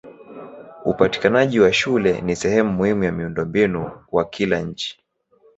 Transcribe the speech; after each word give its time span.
Upatikanaji 0.85 1.59
wa 1.59 1.73
shule 1.73 2.21
ni 2.21 2.35
sehemu 2.35 2.71
muhimu 2.71 3.03
ya 3.03 3.11
miundombinu 3.11 3.91
wa 4.11 4.25
kila 4.29 4.61
nchi. 4.61 4.99